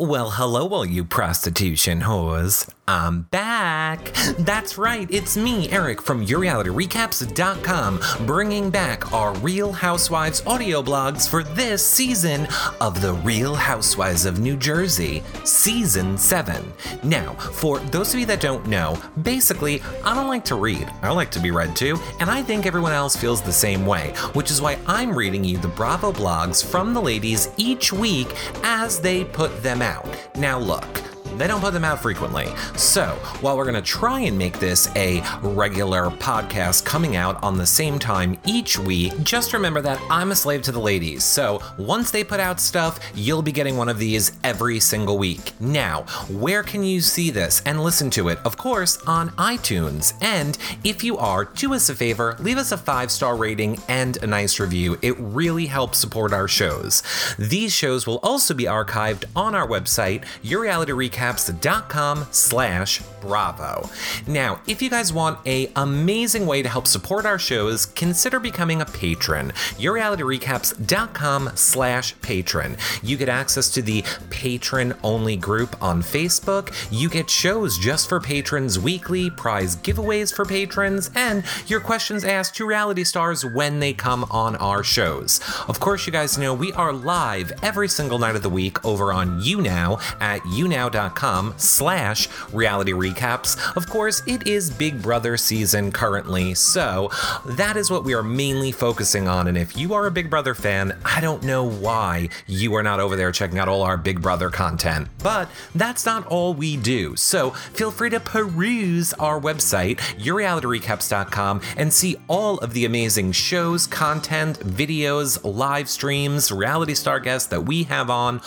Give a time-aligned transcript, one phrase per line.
[0.00, 2.66] Well, hello, all you prostitution whores.
[2.88, 4.14] I'm back.
[4.38, 11.44] That's right, it's me, Eric from YourRealityRecaps.com, bringing back our Real Housewives audio blogs for
[11.44, 12.48] this season
[12.80, 16.64] of The Real Housewives of New Jersey, Season 7.
[17.02, 20.90] Now, for those of you that don't know, basically, I don't like to read.
[21.02, 24.14] I like to be read to, and I think everyone else feels the same way,
[24.32, 28.98] which is why I'm reading you the Bravo blogs from the ladies each week as
[28.98, 29.89] they put them out.
[29.90, 31.09] Now, look.
[31.40, 32.48] They don't put them out frequently.
[32.76, 33.06] So,
[33.40, 37.64] while we're going to try and make this a regular podcast coming out on the
[37.64, 41.24] same time each week, just remember that I'm a slave to the ladies.
[41.24, 45.58] So, once they put out stuff, you'll be getting one of these every single week.
[45.58, 48.38] Now, where can you see this and listen to it?
[48.44, 50.12] Of course, on iTunes.
[50.20, 54.22] And if you are, do us a favor, leave us a five star rating and
[54.22, 54.98] a nice review.
[55.00, 57.02] It really helps support our shows.
[57.38, 63.88] These shows will also be archived on our website, Your Reality Recap recaps.com slash bravo.
[64.26, 68.80] Now, if you guys want a amazing way to help support our shows, consider becoming
[68.80, 69.52] a patron.
[69.78, 72.78] YourRealityRecaps.com slash Patreon.
[73.02, 76.72] You get access to the patron only group on Facebook.
[76.90, 82.56] You get shows just for patrons weekly, prize giveaways for patrons, and your questions asked
[82.56, 85.40] to reality stars when they come on our shows.
[85.68, 89.12] Of course, you guys know we are live every single night of the week over
[89.12, 93.76] on YouNow at younow.com slash reality recaps.
[93.76, 97.10] Of course, it is Big Brother season currently, so
[97.44, 99.48] that is what we are mainly focusing on.
[99.48, 103.00] And if you are a Big Brother fan, I don't know why you are not
[103.00, 107.16] over there checking out all our Big Brother content, but that's not all we do.
[107.16, 113.86] So feel free to peruse our website, yourrealityrecaps.com, and see all of the amazing shows,
[113.86, 118.40] content, videos, live streams, reality star guests that we have on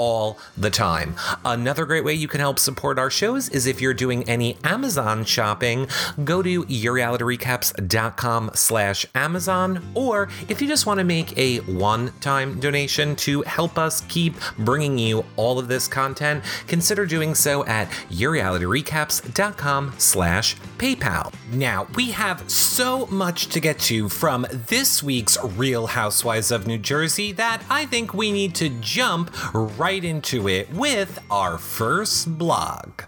[0.00, 1.14] all the time.
[1.44, 5.26] Another great way you can help support our shows is if you're doing any Amazon
[5.26, 5.86] shopping,
[6.24, 13.14] go to yourrealityrecaps.com slash Amazon, or if you just want to make a one-time donation
[13.16, 19.92] to help us keep bringing you all of this content, consider doing so at yourrealityrecaps.com
[19.98, 21.30] slash PayPal.
[21.52, 26.78] Now, we have so much to get to from this week's Real Housewives of New
[26.78, 33.02] Jersey that I think we need to jump right into it with our first blog.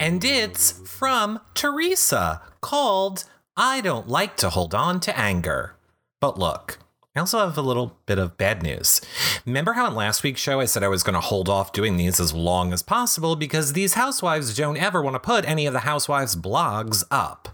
[0.00, 3.24] and it's from Teresa called
[3.56, 5.76] I Don't Like to Hold On to Anger.
[6.20, 6.78] But look,
[7.14, 9.00] I also have a little bit of bad news.
[9.44, 11.96] Remember how in last week's show I said I was going to hold off doing
[11.96, 15.72] these as long as possible because these housewives don't ever want to put any of
[15.72, 17.48] the housewives' blogs up.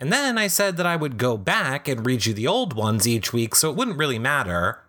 [0.00, 3.06] And then I said that I would go back and read you the old ones
[3.06, 4.80] each week so it wouldn't really matter.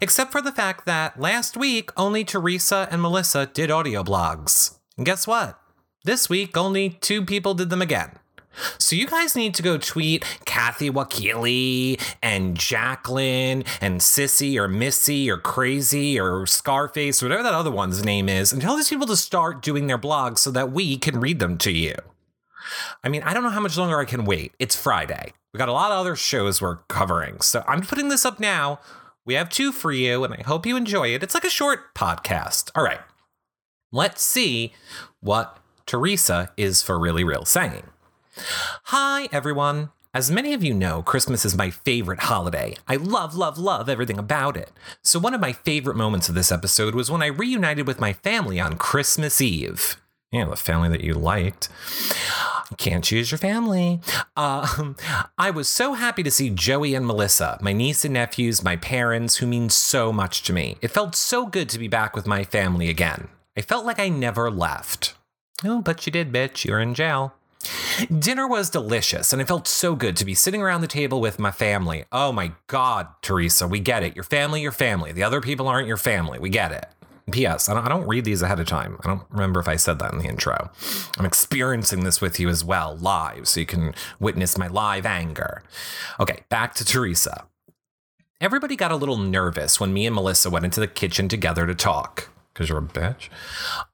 [0.00, 4.78] Except for the fact that last week only Teresa and Melissa did audio blogs.
[4.96, 5.58] And guess what?
[6.04, 8.18] This week only two people did them again.
[8.78, 15.30] So you guys need to go tweet Kathy Wakile and Jacqueline and Sissy or Missy
[15.30, 19.06] or Crazy or Scarface, or whatever that other one's name is, and tell these people
[19.06, 21.94] to start doing their blogs so that we can read them to you.
[23.04, 24.52] I mean, I don't know how much longer I can wait.
[24.58, 25.32] It's Friday.
[25.52, 27.40] We got a lot of other shows we're covering.
[27.40, 28.80] So I'm putting this up now.
[29.26, 31.22] We have two for you, and I hope you enjoy it.
[31.22, 32.70] It's like a short podcast.
[32.74, 33.00] All right.
[33.92, 34.72] Let's see
[35.20, 37.84] what Teresa is for really real saying.
[38.84, 39.90] Hi, everyone.
[40.14, 42.76] As many of you know, Christmas is my favorite holiday.
[42.88, 44.72] I love, love, love everything about it.
[45.02, 48.12] So, one of my favorite moments of this episode was when I reunited with my
[48.12, 50.00] family on Christmas Eve.
[50.32, 51.68] Yeah, the family that you liked.
[52.70, 54.00] You can't choose your family.
[54.36, 54.94] Um,
[55.36, 59.36] I was so happy to see Joey and Melissa, my niece and nephews, my parents,
[59.36, 60.76] who mean so much to me.
[60.80, 63.26] It felt so good to be back with my family again.
[63.56, 65.14] I felt like I never left.
[65.64, 66.64] Oh, but you did, bitch.
[66.64, 67.34] You're in jail.
[68.16, 71.40] Dinner was delicious, and it felt so good to be sitting around the table with
[71.40, 72.04] my family.
[72.12, 74.14] Oh my God, Teresa, we get it.
[74.14, 75.10] Your family, your family.
[75.10, 76.38] The other people aren't your family.
[76.38, 76.86] We get it.
[77.30, 77.68] P.S.
[77.68, 78.98] I don't, I don't read these ahead of time.
[79.04, 80.70] I don't remember if I said that in the intro.
[81.18, 85.62] I'm experiencing this with you as well, live, so you can witness my live anger.
[86.18, 87.46] Okay, back to Teresa.
[88.40, 91.74] Everybody got a little nervous when me and Melissa went into the kitchen together to
[91.74, 93.28] talk because you're a bitch.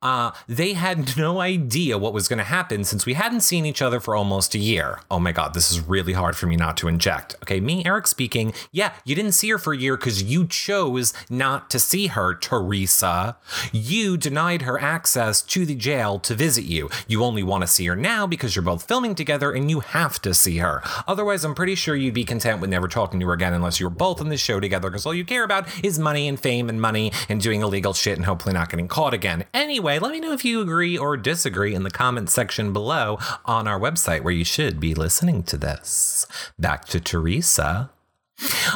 [0.02, 3.82] Uh, they had no idea what was going to happen since we hadn't seen each
[3.82, 5.00] other for almost a year.
[5.10, 7.36] Oh my God, this is really hard for me not to inject.
[7.42, 8.54] Okay, me, Eric speaking.
[8.72, 12.34] Yeah, you didn't see her for a year because you chose not to see her,
[12.34, 13.36] Teresa.
[13.72, 16.88] You denied her access to the jail to visit you.
[17.06, 20.20] You only want to see her now because you're both filming together and you have
[20.22, 20.82] to see her.
[21.06, 23.86] Otherwise, I'm pretty sure you'd be content with never talking to her again unless you
[23.86, 26.68] were both in the show together because all you care about is money and fame
[26.68, 29.44] and money and doing illegal shit and hopefully not getting caught again.
[29.52, 33.66] Anyway, let me know if you agree or disagree in the comment section below on
[33.66, 36.26] our website where you should be listening to this.
[36.56, 37.90] Back to Teresa.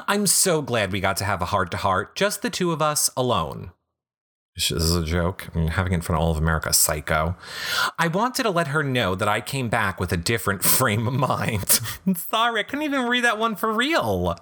[0.08, 2.82] I'm so glad we got to have a heart to heart, just the two of
[2.82, 3.70] us alone.
[4.56, 5.49] This is a joke.
[5.55, 7.37] I'm having it in front of all of America, psycho.
[7.96, 11.14] I wanted to let her know that I came back with a different frame of
[11.14, 11.81] mind.
[12.17, 14.37] Sorry, I couldn't even read that one for real.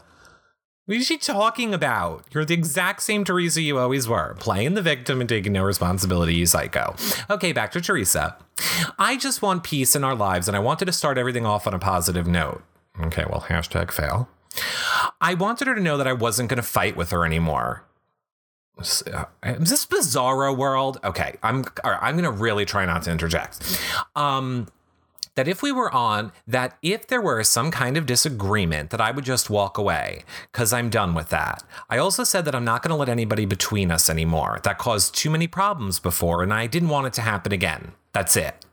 [0.88, 2.24] What is she talking about?
[2.32, 6.34] You're the exact same Teresa you always were, playing the victim and taking no responsibility,
[6.34, 6.96] you psycho.
[7.28, 8.38] Okay, back to Teresa.
[8.98, 11.74] I just want peace in our lives, and I wanted to start everything off on
[11.74, 12.62] a positive note.
[13.02, 14.30] Okay, well, hashtag fail.
[15.20, 17.84] I wanted her to know that I wasn't going to fight with her anymore.
[18.80, 19.02] Is
[19.58, 21.00] this bizarro world?
[21.04, 23.78] Okay, I'm all right, I'm gonna really try not to interject.
[24.14, 24.68] Um,
[25.38, 29.12] that if we were on, that if there were some kind of disagreement, that I
[29.12, 31.62] would just walk away because I'm done with that.
[31.88, 34.58] I also said that I'm not going to let anybody between us anymore.
[34.64, 37.92] That caused too many problems before, and I didn't want it to happen again.
[38.12, 38.66] That's it.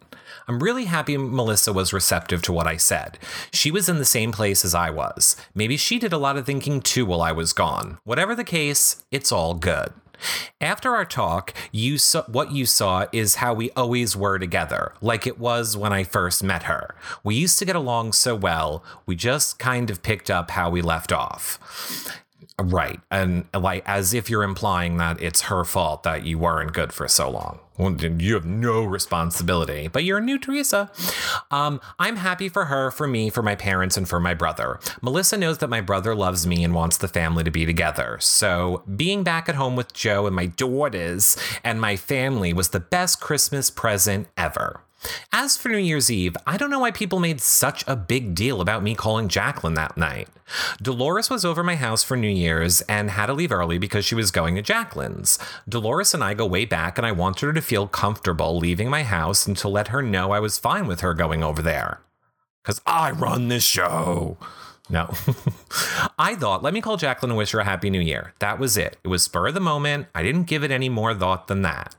[0.47, 3.19] I'm really happy Melissa was receptive to what I said.
[3.51, 5.35] She was in the same place as I was.
[5.53, 7.99] Maybe she did a lot of thinking too while I was gone.
[8.05, 9.93] Whatever the case, it's all good.
[10.61, 15.27] After our talk, you saw what you saw is how we always were together, like
[15.27, 16.95] it was when I first met her.
[17.23, 20.81] We used to get along so well, we just kind of picked up how we
[20.81, 21.59] left off.
[22.57, 23.01] Right.
[23.11, 27.07] And like as if you're implying that it's her fault that you weren't good for
[27.07, 27.59] so long.
[27.77, 30.89] Well, you have no responsibility, but you're a new Teresa.
[31.51, 34.79] Um, I'm happy for her, for me, for my parents, and for my brother.
[35.01, 38.17] Melissa knows that my brother loves me and wants the family to be together.
[38.21, 42.79] So being back at home with Joe and my daughters and my family was the
[42.79, 44.84] best Christmas present ever.
[45.31, 48.61] As for New Year's Eve, I don't know why people made such a big deal
[48.61, 50.27] about me calling Jacqueline that night.
[50.81, 54.15] Dolores was over my house for New Year's and had to leave early because she
[54.15, 55.39] was going to Jacqueline's.
[55.67, 59.03] Dolores and I go way back, and I wanted her to feel comfortable leaving my
[59.03, 62.01] house and to let her know I was fine with her going over there.
[62.63, 64.37] Because I run this show.
[64.89, 65.13] No.
[66.19, 68.33] I thought, let me call Jacqueline and wish her a happy new year.
[68.39, 68.97] That was it.
[69.03, 70.07] It was spur of the moment.
[70.13, 71.95] I didn't give it any more thought than that.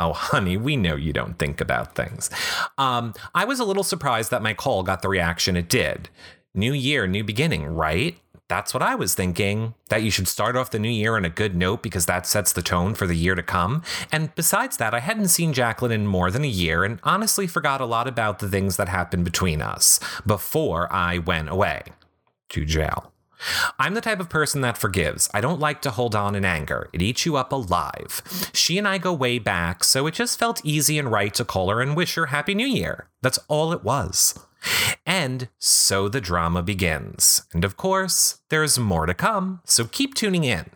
[0.00, 2.30] Oh, honey, we know you don't think about things.
[2.78, 6.08] Um, I was a little surprised that my call got the reaction it did.
[6.54, 8.18] New year, new beginning, right?
[8.48, 9.74] That's what I was thinking.
[9.90, 12.52] That you should start off the new year on a good note because that sets
[12.52, 13.82] the tone for the year to come.
[14.10, 17.82] And besides that, I hadn't seen Jacqueline in more than a year and honestly forgot
[17.82, 21.82] a lot about the things that happened between us before I went away
[22.48, 23.12] to jail.
[23.78, 25.28] I'm the type of person that forgives.
[25.32, 26.88] I don't like to hold on in anger.
[26.92, 28.22] It eats you up alive.
[28.52, 31.70] She and I go way back, so it just felt easy and right to call
[31.70, 33.08] her and wish her Happy New Year.
[33.22, 34.34] That's all it was.
[35.06, 37.42] And so the drama begins.
[37.52, 40.66] And of course, there's more to come, so keep tuning in.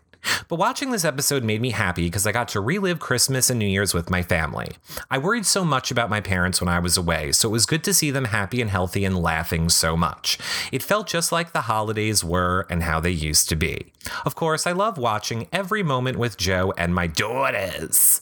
[0.48, 3.66] But watching this episode made me happy because I got to relive Christmas and New
[3.66, 4.72] Year's with my family.
[5.10, 7.84] I worried so much about my parents when I was away, so it was good
[7.84, 10.38] to see them happy and healthy and laughing so much.
[10.72, 13.92] It felt just like the holidays were and how they used to be.
[14.24, 18.20] Of course, I love watching every moment with Joe and my daughters.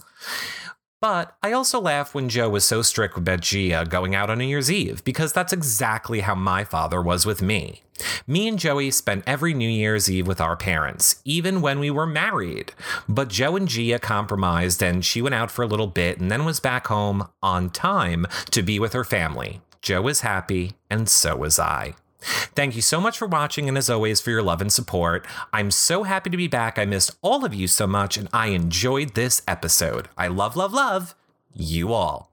[1.02, 4.44] But I also laugh when Joe was so strict with Gia going out on New
[4.44, 7.82] Year's Eve, because that's exactly how my father was with me.
[8.28, 12.06] Me and Joey spent every New Year's Eve with our parents, even when we were
[12.06, 12.72] married.
[13.08, 16.44] But Joe and Gia compromised, and she went out for a little bit and then
[16.44, 19.60] was back home on time to be with her family.
[19.80, 21.96] Joe was happy, and so was I.
[22.54, 25.26] Thank you so much for watching and as always for your love and support.
[25.52, 26.78] I'm so happy to be back.
[26.78, 30.08] I missed all of you so much and I enjoyed this episode.
[30.16, 31.14] I love, love, love
[31.54, 32.30] you all.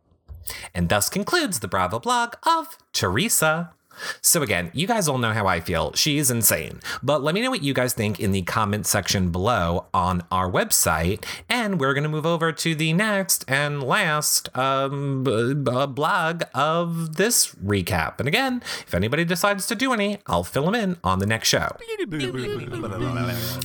[0.74, 3.72] And thus concludes the Bravo blog of Teresa.
[4.22, 5.94] So, again, you guys all know how I feel.
[5.94, 6.80] She's insane.
[7.04, 10.50] But let me know what you guys think in the comment section below on our
[10.50, 11.24] website.
[11.50, 16.44] And we're going to move over to the next and last um, b- b- blog
[16.54, 18.20] of this recap.
[18.20, 21.48] And again, if anybody decides to do any, I'll fill them in on the next
[21.50, 21.76] show.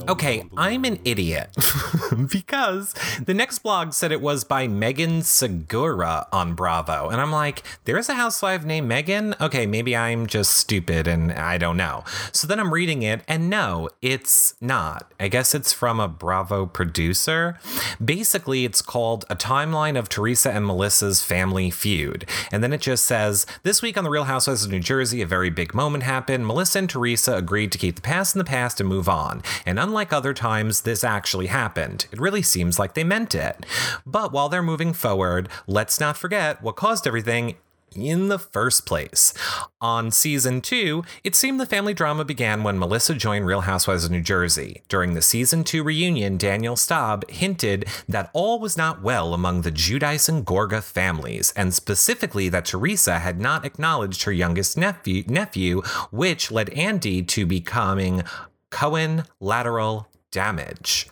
[0.09, 1.57] Okay, I'm an idiot
[2.31, 7.09] because the next blog said it was by Megan Segura on Bravo.
[7.09, 9.35] And I'm like, there's a housewife named Megan?
[9.41, 12.03] Okay, maybe I'm I'm just stupid and I don't know.
[12.33, 15.13] So then I'm reading it, and no, it's not.
[15.21, 17.59] I guess it's from a Bravo producer.
[18.03, 22.25] Basically, it's called A Timeline of Teresa and Melissa's Family Feud.
[22.51, 25.27] And then it just says This week on The Real Housewives of New Jersey, a
[25.27, 26.47] very big moment happened.
[26.47, 29.43] Melissa and Teresa agreed to keep the past in the past and move on.
[29.67, 32.07] And unlike other times, this actually happened.
[32.13, 33.67] It really seems like they meant it.
[34.07, 37.57] But while they're moving forward, let's not forget what caused everything
[37.97, 39.35] in the first place.
[39.81, 44.11] On season two, it seemed the family drama began when Melissa joined Real Housewives of
[44.11, 44.83] New Jersey.
[44.89, 49.73] During the season two reunion, Danielle Staub hinted that all was not well among the
[49.73, 55.83] Giudice and Gorga families, and specifically that Teresa had not acknowledged her youngest nephew, nephew
[56.11, 58.23] which led Andy to becoming
[58.71, 61.09] Cohen lateral damage.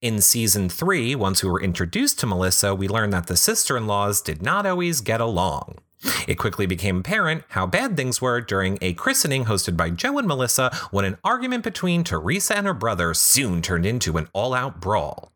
[0.00, 3.86] In season three, once we were introduced to Melissa, we learned that the sister in
[3.86, 5.78] laws did not always get along.
[6.26, 10.28] It quickly became apparent how bad things were during a christening hosted by Joe and
[10.28, 14.80] Melissa when an argument between Teresa and her brother soon turned into an all out
[14.80, 15.32] brawl.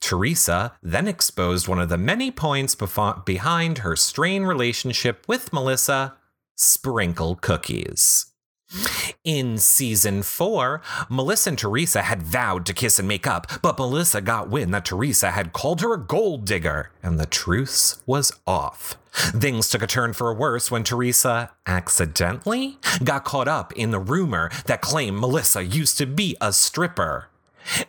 [0.00, 6.14] Teresa then exposed one of the many points befo- behind her strained relationship with Melissa
[6.56, 8.26] sprinkle cookies.
[9.24, 14.20] In season four, Melissa and Teresa had vowed to kiss and make up, but Melissa
[14.20, 18.98] got wind that Teresa had called her a gold digger, and the truce was off.
[19.18, 24.50] Things took a turn for worse when Teresa accidentally got caught up in the rumor
[24.66, 27.28] that claimed Melissa used to be a stripper.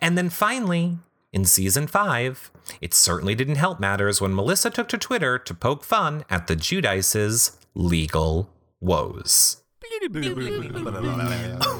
[0.01, 0.97] And then finally,
[1.31, 5.83] in season five, it certainly didn't help matters when Melissa took to Twitter to poke
[5.83, 8.49] fun at the Giudices' legal
[8.81, 9.63] woes.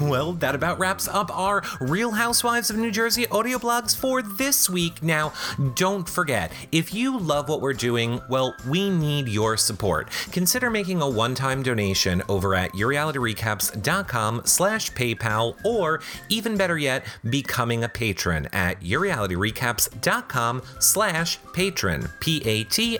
[0.02, 4.68] well, that about wraps up our Real Housewives of New Jersey audio blogs for this
[4.68, 5.02] week.
[5.02, 5.32] Now,
[5.74, 10.10] don't forget, if you love what we're doing, well, we need your support.
[10.32, 17.84] Consider making a one-time donation over at yourrealityrecaps.com slash PayPal, or even better yet, becoming
[17.84, 22.98] a patron at yourrealityrecaps.com slash Patreon, P-A-T-R-E-O-N.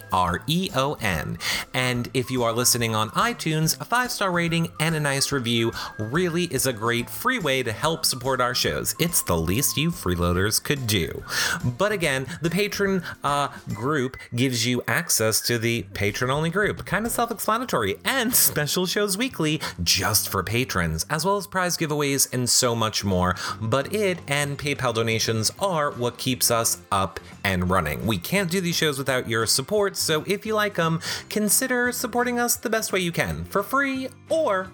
[1.74, 6.44] And if you are listening on iTunes, a five-star rating and a nice review really
[6.44, 8.94] is a great free way to help support our shows.
[9.00, 11.24] It's the least you freeloaders could do.
[11.64, 17.06] But again, the patron uh, group gives you access to the patron only group, kind
[17.06, 22.32] of self explanatory, and special shows weekly just for patrons, as well as prize giveaways
[22.32, 23.34] and so much more.
[23.60, 28.06] But it and PayPal donations are what keeps us up and running.
[28.06, 32.38] We can't do these shows without your support, so if you like them, consider supporting
[32.38, 34.70] us the best way you can for free or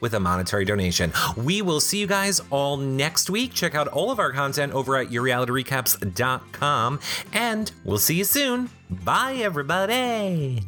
[0.00, 1.12] with a monetary donation.
[1.36, 3.52] We will see you guys all next week.
[3.52, 7.00] Check out all of our content over at yourrealityrecaps.com,
[7.32, 8.70] and we'll see you soon.
[8.90, 10.62] Bye, everybody.